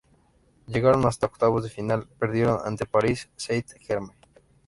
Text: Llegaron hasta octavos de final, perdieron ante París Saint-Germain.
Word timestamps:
Llegaron 0.65 1.05
hasta 1.05 1.27
octavos 1.27 1.61
de 1.63 1.69
final, 1.69 2.07
perdieron 2.17 2.57
ante 2.65 2.87
París 2.87 3.29
Saint-Germain. 3.35 4.09